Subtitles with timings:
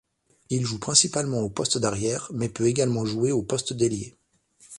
[0.49, 4.17] Il joue principalement au poste d'arrière, mais peu également jouer au poste d'ailier.